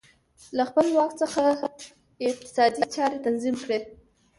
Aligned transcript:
له 0.57 0.63
خپل 0.69 0.85
واک 0.95 1.11
څخه 1.21 1.43
یې 2.21 2.25
اقتصادي 2.33 2.83
چارې 2.95 3.17
تنظیم 3.25 3.55
کړې 3.63 3.79